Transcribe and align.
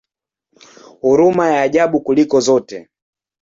Huruma 1.01 1.49
ya 1.49 1.61
ajabu 1.61 1.99
kuliko 2.01 2.39
zote! 2.39 2.87